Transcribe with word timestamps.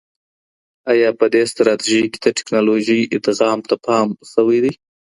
آیا 0.91 1.09
په 1.19 1.25
دې 1.33 1.43
ستراتیژۍ 1.51 2.03
کي 2.11 2.19
د 2.23 2.27
ټیکنالوژۍ 2.37 3.01
ادغام 3.15 3.59
ته 3.69 3.75
پام 3.85 4.07
سوی 4.33 4.59
دی؟ 4.63 4.73